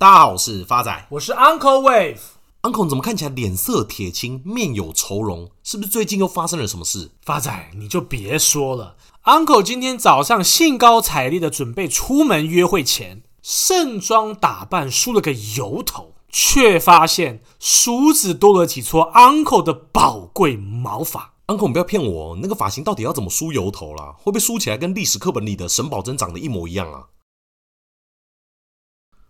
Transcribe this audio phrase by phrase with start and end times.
[0.00, 2.16] 大家好，我是发仔，我是 Uncle Wave。
[2.62, 5.50] Uncle 怎么看起来脸色铁青，面有愁容？
[5.62, 7.10] 是不是最近又发生了什么事？
[7.20, 8.96] 发仔，你就别说了。
[9.24, 21.34] Uncle 今天早上兴高采烈的准备出门约会前，盛装打扮梳了个油头，却发现梳子多了几撮 Uncle 的宝贵毛发。
[21.48, 24.14] Uncle，你不要骗我，那个发型到底要怎么梳油头啦？
[24.16, 27.04] 会不会梳起来跟历史课本里的沈葆桢长得一模一样啊？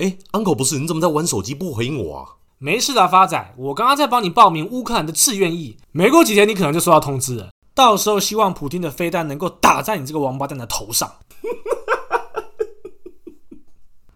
[0.00, 2.24] 哎，Uncle 不是，你怎么在玩手机不回应我啊？
[2.56, 7.50] 没事的，发仔，我刚刚在帮你报名乌克兰的志愿役，没过几天你可能就收到通知了。
[7.74, 11.16] 到时候希望普丁的飞弹能够打在你这个王八蛋的头上。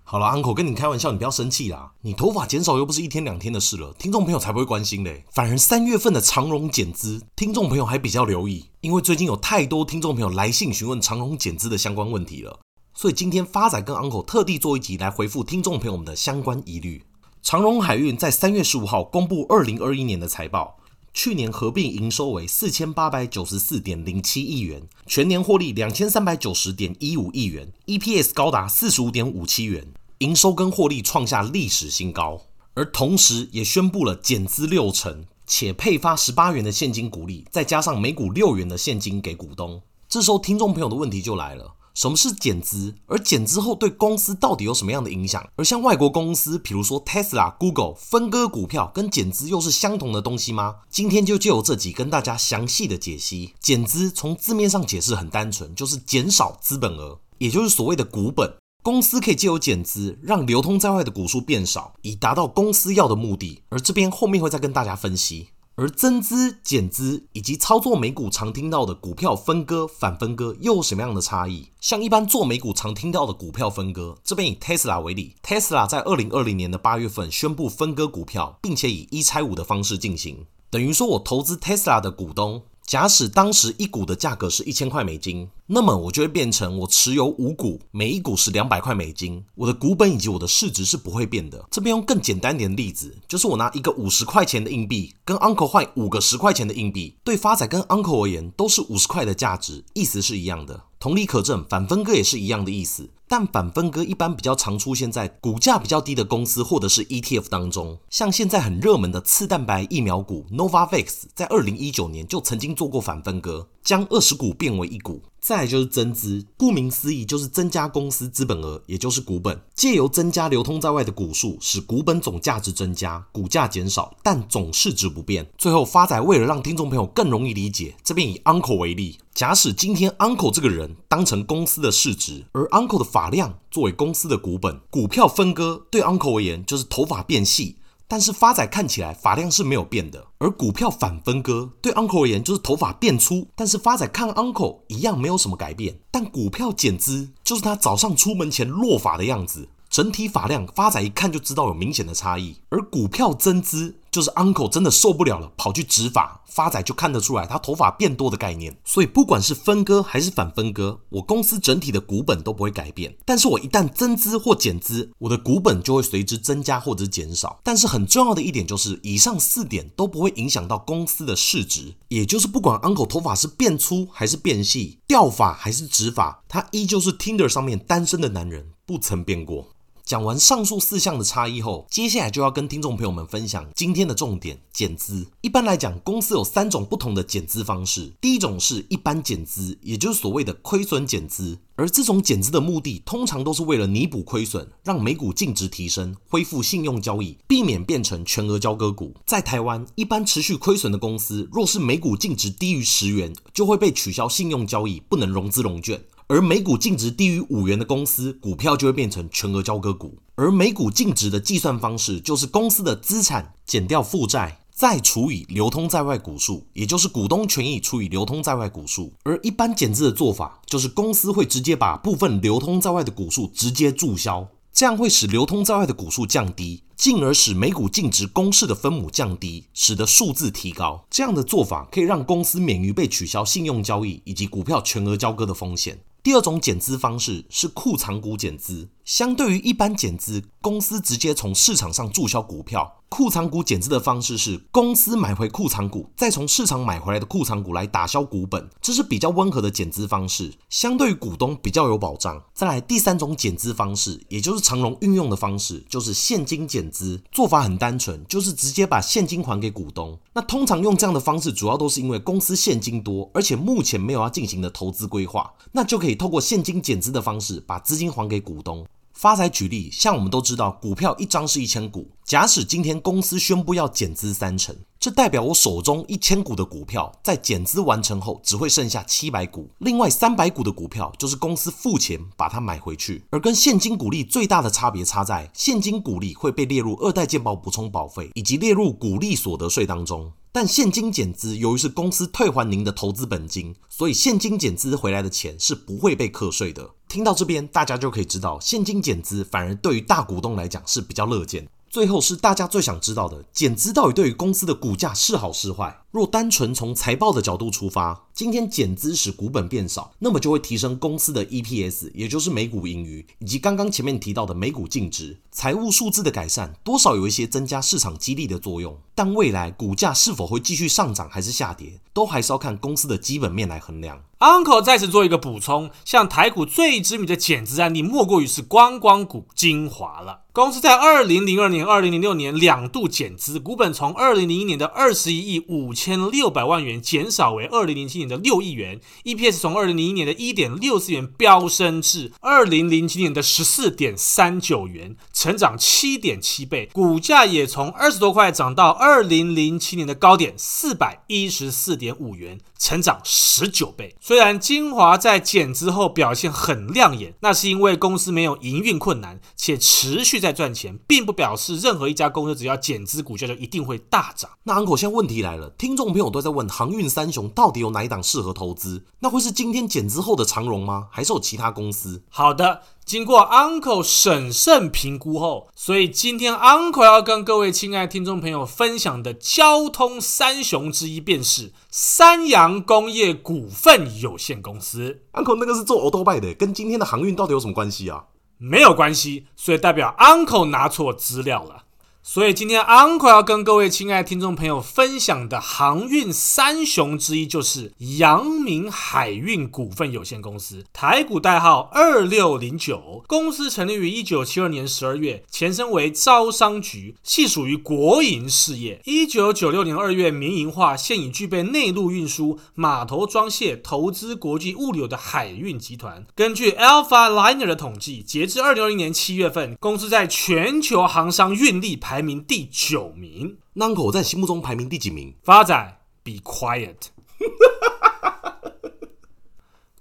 [0.04, 1.92] 好了，Uncle 跟你开玩笑，你不要生气啦。
[2.00, 5.24] 你头发减少又不是一天两天的事了，听众朋友才不会关心嘞。
[5.32, 12.58] 反而三月份的长绒减资，听众朋友还比较留意，因为最近有太多听众朋友来信询问长绒减资的相关问题了。
[12.96, 17.02] 所以今天发仔跟 Uncle 特地做一集来回复听众朋友们的相关疑虑。
[17.42, 20.78] 长荣海运在三月十五号公布二零二一年的财报，
[21.12, 32.42] 去年合并营收为四千八百九十四点零七亿元，全年获利两千三百九十点一五亿元，EPS 高达四十五点五七元，营收跟获利创下历史新高。
[32.74, 39.82] 而同时也宣布了减资六成，且配发十八元的现金股利，再加上每股六元的现金给股东。
[40.08, 41.74] 这时候听众朋友的问题就来了。
[41.94, 42.94] 什么是减资？
[43.06, 45.48] 而减资后对公司到底有什么样的影响？
[45.56, 50.76] 而像外国公司，比如说 Tesla、Google 分割股票，跟减资又是相同的东西吗？
[50.90, 53.54] 今天就借由这集跟大家详细的解析。
[53.60, 58.52] 减资从字面上解释很单纯，就是减少资本额，也就是所谓的股本。
[58.82, 63.62] 公司可以借由减资，让流通在外的股数变少，以达到公司要的目的。
[63.70, 65.48] 而这边后面会再跟大家分析。
[65.76, 71.70] 而增资、减资以及操作美股常听到的股票分割、反分割又有什么样的差异？
[71.80, 82.62] 像一般做美股常听到的股票分割，这边以 Tesla 为例，Tesla 在二零二零年的八月份宣布分割股票，并且以一拆五的方式进行，等于说我投资 Tesla 的股东。
[82.86, 91.64] 假使当时一股的价格是一千块美金，那么我就会变成我持有五股，每一股是两百块美金，我的股本以及我的市值是不会变的。
[91.70, 100.82] 这边用更简单点的例子，就是我拿一个五十块钱的硬币跟 Uncle 换五个十块钱的硬币，对发仔跟 Uncle 而言都是五十块的价值，意思是一样的。
[101.00, 103.08] 同理可证，反分割也是一样的意思。
[103.26, 115.22] 但反分割一般比较常出现在股价比较低的公司或者是 ETF 当中，像现在很热门的次蛋白疫苗股 Novavax，在二零一九年就曾经做过反分割，将二十股变为一股。
[115.44, 125.46] 再来就是增资，顾名思义就是增加公司资本额，也就是股本，借由增加流通在外的股数，使股本总价值增加，股价减少，但总市值不变。
[125.58, 137.76] 最后发仔为了让听众朋友更容易理解，这边以 Uncle 为例，假使今天 Uncle 这个人当成公司的市值，而 Uncle 的发量作为公司的股本，股票分割对 Uncle 而言就是头发变细。
[138.06, 145.98] 但是发仔看起来发量是没有变的，而股票反分割对 Uncle 而言就是头发变粗，但是发仔看 Uncle 一样没有什么改变。
[146.10, 153.96] 但股票减资就是他早上出门前落发的样子，整体发量发仔一看就知道有明显的差异，而股票增资。
[154.14, 158.78] 就是 Uncle 真的受不了了，跑去植发，发仔就看得出来他头发变多的概念。
[158.84, 163.16] 所以不管是分割还是反分割，我公司整体的股本都不会改变。
[163.24, 167.58] 但是我一旦增资或减资，我的股本就会随之增加或者减少。
[167.64, 171.96] 但是很重要的一点就是，以上四点都不会影响到公司的市值。
[172.06, 179.73] 也就是不管 Uncle 头发是变粗还是变细，掉发还是植发，他依旧是 Tinder 上面单身的男人，不曾变过。
[180.04, 185.26] 讲完上述四项的差异后，接下来就要跟听众朋友们分享今天的重点——减资。
[185.40, 188.12] 一般来讲，公司有三种不同的减资方式。
[188.20, 191.58] 第一种是一般减资，也就是所谓的亏损减资。
[191.76, 199.14] 而这种减资的目的，通常都是为了弥补亏损，让每股净值提升，恢复信用交易，避免变成全额交割股。
[199.24, 206.04] 在台湾，一般持续亏损的公司，若是每股净值低于十元，就会被取消信用交易，不能融资融券。
[206.26, 210.18] 而每股净值低于五元的公司，股票就会变成全额交割股。
[210.36, 219.12] 而每股净值的计算方式，就是公司的资产减掉负债，再除以流通在外股数，也就是股东权益除以流通在外股数。
[219.24, 231.04] 而一般减资的做法，就是公司会直接把部分流通在外的股数直接注销，这样会使流通在外的股数降低，进而使每股净值公式的分母降低，使得数字提高。
[231.10, 236.00] 这样的做法可以让公司免于被取消信用交易以及股票全额交割的风险。
[236.24, 243.00] 第二种减资方式是库藏股减资，相对于一般减资，公司直接从市场上注销股票。
[243.10, 252.42] 库藏股减资的方式是公司买回库藏股，再从市场买回来的库藏股来打消股本，这是比较温和的减资方式，相对于股东比较有保障。
[252.52, 260.18] 再来第三种减资方式，也就是长荣运用的方式，就是现金减资，做法很单纯，就是直接把现金还给股东。
[260.32, 268.84] 那通常用这样的方式，主要都是因为公司现金多，而且目前没有要进行的投资规划，那就可以透过现金减资的方式把资金还给股东。
[269.14, 272.10] 发财举例，像我们都知道，股票一张是一千股。
[272.24, 274.74] 假使今天公司宣布要减资三成，
[275.04, 283.22] 这代表我手中一千股的股票在减资完成后只会剩下七百股，另外三百股的股票就是公司付钱把它买回去。
[283.28, 290.32] 而跟现金股利最大的差别差在，现金股利会被列入二代健保补充保费以及列入股利所得税当中。
[290.50, 296.88] 但现金减资，由于是公司退还您的投资本金，所以现金减资回来的钱是不会被课税的。
[297.08, 301.68] 听到这边，大家就可以知道，现金减资反而对于大股东来讲是比较乐见。
[301.94, 306.00] 最后是大家最想知道的，减资到底对于公司的股价是好是坏？
[306.10, 318.98] 若单纯从财报的角度出发，今天减资使股本变少，那么就会提升公司的 EPS，也就是每股盈余，以及刚刚前面提到的每股净值，财务数字的改善，多少有一些增加市场激励的作用。
[319.14, 324.20] 但未来股价是否会继续上涨还是下跌，都还是要看公司的基本面来衡量。
[324.40, 330.42] Uncle 再此做一个补充，像台股最知名的减资案例，莫过于是观光股精华了。
[330.52, 354.14] 公司在二零零二年、二零零六年两度减资，股本从二零零一年的二十一亿五千六百万元减少为二零零七年的六亿元，EPS 从二零零一年的一点六四元飙升至二零零七年的十四点三九元，成长七点七倍，股价也从二十多块涨到二零零七年的高点四百一十四点五元，成长十九倍。
[354.20, 360.44] 虽然精华在减资后表现很亮眼，那是因为公司没有营运困难，且持续。
[360.44, 364.50] 在赚钱，并不表示任何一家公司只要减资，股价就一定会大涨。
[364.64, 369.06] 那 Uncle，现在问题来了，听众朋友都在问航运三雄到底有哪一档适合投资？
[369.20, 371.06] 那会是今天减资后的长荣吗？
[371.10, 372.22] 还是有其他公司？
[372.28, 385.20] 好的，经过 Uncle 审慎评估后，所以今天 Uncle 要跟各位亲爱的听众朋友分享的交通三雄之一，便是三洋工业股份有限公司。
[385.34, 388.24] Uncle 那个是做欧多拜的，跟今天的航运到底有什么关系啊？
[388.56, 391.83] 没有关系，所以代表 Uncle 拿错资料了。
[392.26, 403.22] 所以今天 Uncle 要跟各位亲爱的听众朋友分享的航运三雄之一，就是阳明海运股份有限公司，台股代号二六零九。
[403.26, 409.02] 公司成立于一九七二年十二月，前身为招商局，系属于国营事业。
[409.04, 416.24] 一九九六年二月民营化，现已具备内陆运输、码头装卸、投资国际物流的海运集团。
[416.34, 423.58] 根据 Alpha Liner 的统计，截至二零二零年七月份，公司在全球航商运力排名第九名。
[423.74, 425.34] ，Nuncle，在心目中排名第几名？
[425.42, 427.08] 发仔，Be quiet。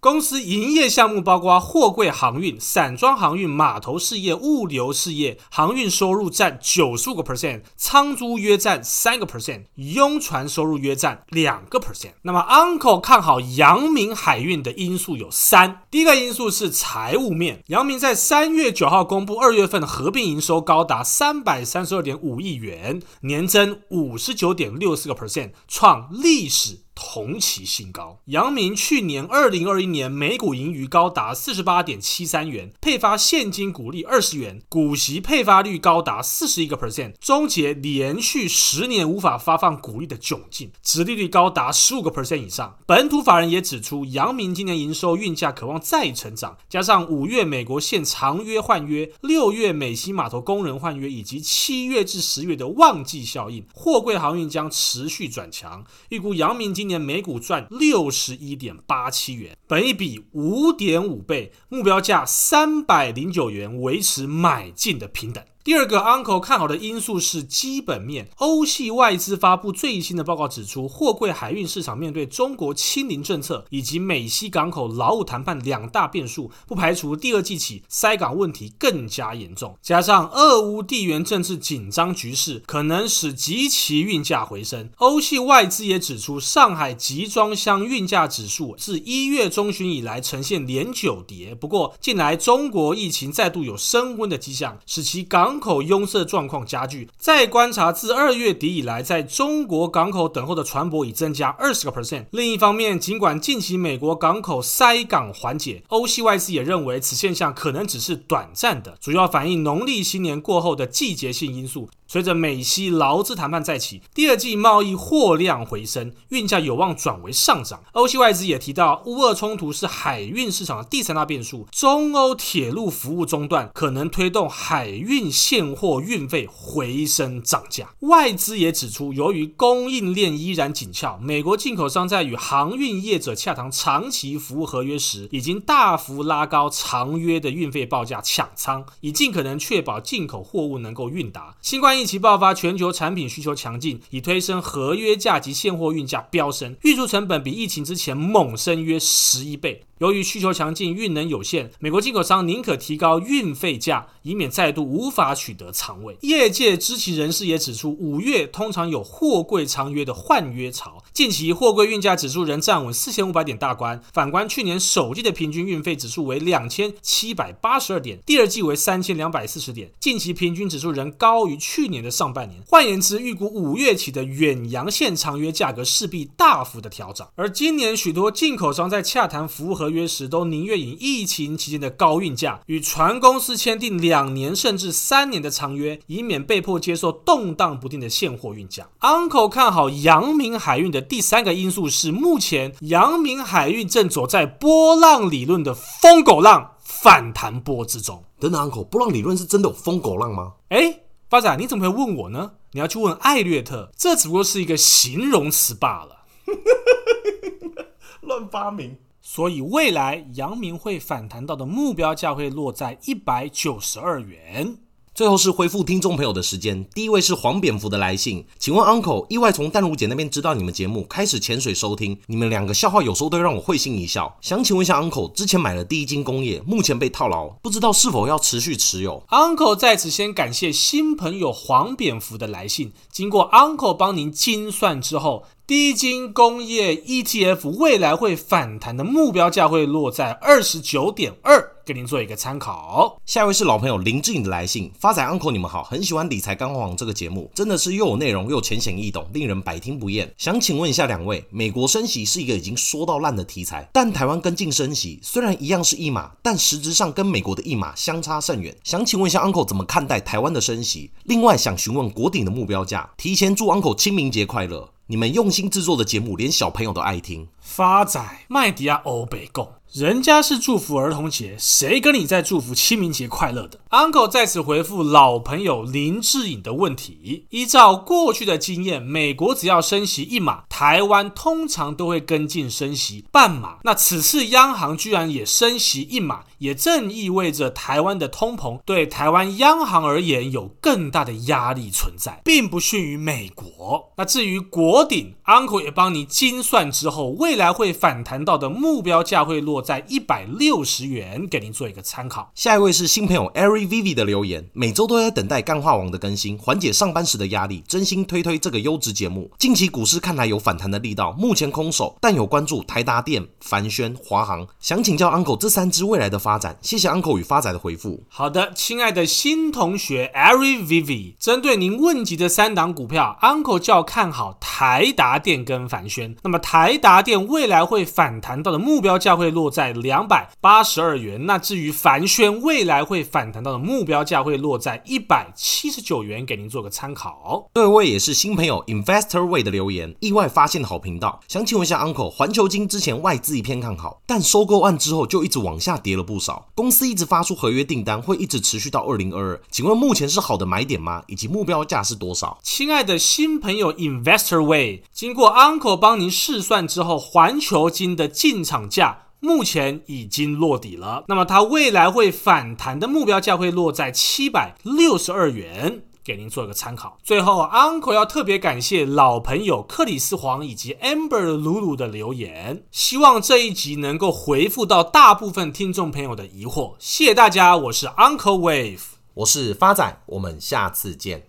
[0.03, 12.11] 公司营业项目包括货柜航运、散装航运、码头事业、物流事业，航运收入占九十五个 percent，仓租约占三个 percent，拥船收入约占两个 percent。
[12.23, 15.83] 那么，Uncle 看好阳明海运的因素有三。
[15.89, 26.82] 第一个因素是财务面，阳明在三月九号公布二月份合并营收高达三百三十二点五亿元，年增五十九点六四个 percent，创历史。
[26.95, 28.19] 同期新高。
[28.25, 42.77] 阳明去年二零二一年每股盈余高达四十八点七三元，配发现金股利二十元，股息配发率高达四十一个 percent，终结连续十年无法发放股利的窘境，殖利率高达十五个 percent 以上。
[42.85, 55.83] 本土法人也指出，阳明今年营收运价可望再成长，加上五月美国现长约换约，六月美西码头工人换约，以及七月至十月的旺季效应，货柜航运将持续转强。
[56.09, 65.41] 预估阳明今今年每股赚六十一点八七元，本一比五点五倍，目标价三百零九元，维持买进的平等。
[65.63, 68.27] 第二个 Uncle 看好的因素是基本面。
[68.35, 79.77] 欧系外资发布最新的报告指出，货柜海运市场面对中国清零政策以及美西港口劳务谈判两大变数，不排除第二季起塞港问题更加严重。
[79.81, 84.89] 加上俄乌地缘政治紧张局势，可能使集期运价回升。
[84.97, 91.55] 欧系外资也指出，上海集装箱运价指数自一月中旬以来呈现连九跌。
[91.55, 97.07] 不过近来中国疫情再度有升温的迹象，使其港港口拥塞状况加剧。
[97.15, 102.25] 再观察自二月底以来，在中国港口等候的船舶已增加二十个 percent。
[102.31, 111.87] 另一方面，尽管近期美国港口塞港缓解，欧西外资也认为此现象可能只是短暂的，主要反映农历新年过后的季节性因素。
[112.13, 117.81] 随着美西劳资谈判再起，第二季贸易货量回升，运价有望转为上涨。
[117.93, 127.89] 欧系外资也提到，乌俄冲突是海运市场的第三大变数，中欧铁路服务中断可能推动海运现货运费回升涨价。
[128.01, 141.55] 外资也指出，由于供应链依然紧俏，美国进口商在与航运业者洽谈长期服务合约时，已经大幅拉高长约的运费报价抢仓，以尽可能确保进口货物能够运达。
[141.59, 149.81] 新冠疫疫情爆发，全球产品需求强劲，已推升合约价及现货运价飙升，运输成本比疫情之前猛升约十一倍。
[150.03, 156.17] 由于需求强劲，运能有限，美国进口商宁可提高运费价，以免再度无法取得仓位。
[156.23, 164.01] 业界知情人士也指出，五月通常有货柜长约的换约潮，近期货柜运价指数仍站稳四千五百点大关。
[164.11, 172.61] 反观去年首季的平均运费指数为两千七百八十二点，第二季为三千两百四十点，近期平均指数仍高于去年的上半年。
[172.67, 177.25] 换言之，预估五月起的远洋线长约价格势必大幅的调整。
[177.35, 188.89] 而今年许多进口商在洽谈服务合约时都宁愿以疫情期间的高运价与船公司签订两年甚至三年的长约，以免被迫接受动荡不定的现货运价。
[188.99, 198.23] Uncle 看好阳明海运的第三个因素是，目前阳明海运正走在波浪理论的疯狗浪反弹波之中。
[198.39, 200.53] 等等，Uncle，波浪理论是真的有疯狗浪吗？
[200.69, 202.51] 哎，发仔，你怎么会问我呢？
[202.71, 206.25] 你要去问艾略特，这只不过是一个形容词罢了。
[208.21, 208.97] 乱发明。
[209.25, 214.77] 所以未来阳明会反弹到的目标价会落在一百九十二元。
[215.15, 224.35] 最后是回复听众朋友的时间，第一位是黄蝙蝠的来信，请问 Uncle，意外从淡如姐那边知道你们节目，开始潜水收听，你们两个笑话有时候都会让我会心一笑。
[224.41, 235.45] 想请问一下 Uncle，之前买了第一金工业，目前被套牢，不知道是否要持续持有？Uncle 在此先感谢新朋友黄蝙蝠的来信，经过 Uncle 帮您精算之后。
[235.65, 243.21] 低金工业 ETF 未来会反弹的目标价会落在二十九点二，给您做一个参考。
[243.25, 250.29] 下一位是老朋友林志颖的来信，发财 Uncle 你们好，很喜欢理财干货王这个节目，真的是又有内容又浅显易懂，令人百听不厌。
[250.37, 258.75] 想请问一下两位，美国升息是一个已经说到烂的题材，但台湾跟进升息，虽然一样是一码，但实质上跟美国的一码相差甚远。
[258.83, 261.11] 想请问一下 Uncle 怎么看待台湾的升息？
[261.23, 264.89] 另外想询问国鼎的目标价，提前祝 Uncle 清明节快乐。
[265.13, 267.47] 你们用心制作的节目，连小朋友都爱听。
[267.59, 269.71] 发仔麦迪亚欧贝贡。
[269.93, 283.77] 人家是祝福儿童节，谁跟你在祝福清明节快乐的？Uncle 在此回复老朋友林志颖的问题：依照过去的经验，美国只要升息一码，台湾通常都会跟进升息半码。
[283.83, 294.11] 那此次央行居然也升息一码，也正意味着台湾的通膨对台湾央行而言有更大的压力存在，并不逊于美国。
[294.17, 302.51] 那至于国鼎，Uncle 也帮你精算之后，未来会反弹到的目标价会落在一百六十元，给您做一个参考。
[302.55, 309.51] 下一位是新朋友 Ari Vivi 的留言，每周都在等待干化王的更新，缓解上班时的压力，真心推推这个优质节目。
[309.59, 316.77] 近期股市看来有反弹的力道，目前空手，但有关注台达电、凡轩、华航，想请教 Uncle 这三只未来的发展。
[316.81, 318.23] 谢谢 Uncle 与发仔的回复。
[318.29, 326.35] 好的，亲爱的新同学 Ari Vivi，针对您问及的三档股票，Uncle 较看好台达电跟凡轩。
[326.43, 330.13] 那么台达电未来会反弹到的目标价会落在两。
[330.13, 331.47] 两百八十二元。
[331.47, 337.67] 那至于凡轩未来会反弹到的目标价会落在一百七十九元，给您做个参考。
[337.73, 351.23] 这位也是新朋友 Investor Way 的留言，意外发现的好频道，想请问一下 Uncle，环球金之前外资一片看好，但收购案之后就一直往下跌了不少，公司一直发出合约订单，会一直持续到二零二二，请问目前是好的买点吗？
[351.25, 352.59] 以及目标价是多少？
[352.61, 359.21] 亲爱的新朋友 Investor Way，经过 Uncle 帮您试算之后，环球金的进场价。
[359.43, 367.17] 目前已经落底了，那么它未来会反弹的目标价会落在七百六十二元，给您做一个参考。
[367.21, 376.93] 最后，Uncle 要特别感谢老朋友克里斯黄以及 Amber 鲁鲁的留言，希望这一集能够回复到大部分听众朋友的疑惑。
[376.97, 379.01] 谢谢大家，我是 Uncle Wave，
[379.33, 381.41] 我是发仔，我们下次见。